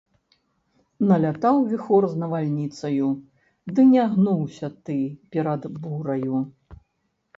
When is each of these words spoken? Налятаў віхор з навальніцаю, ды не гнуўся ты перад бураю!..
Налятаў 1.09 1.59
віхор 1.73 2.03
з 2.15 2.21
навальніцаю, 2.23 3.09
ды 3.75 3.79
не 3.93 4.03
гнуўся 4.15 4.67
ты 4.89 4.97
перад 5.37 5.61
бураю!.. 5.85 6.39